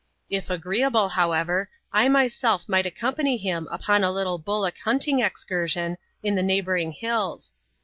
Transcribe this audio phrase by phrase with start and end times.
[0.31, 6.31] K agreeable, however, I myself might accompany him upon a little bullock hunting excursion, iii
[6.31, 7.51] th<^ Tvfe\^D3a<^>MrffiL% hiUs.